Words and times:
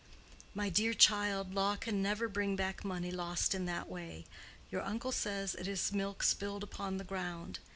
"My 0.55 0.69
dear 0.69 0.95
child, 0.95 1.53
law 1.53 1.75
can 1.75 2.01
never 2.01 2.27
bring 2.27 2.55
back 2.55 2.83
money 2.83 3.11
lost 3.11 3.53
in 3.53 3.65
that 3.65 3.87
way. 3.87 4.25
Your 4.71 4.81
uncle 4.81 5.11
says 5.11 5.53
it 5.53 5.67
is 5.67 5.91
milk 5.93 6.23
spilled 6.23 6.63
upon 6.63 6.97
the 6.97 7.03
ground. 7.03 7.59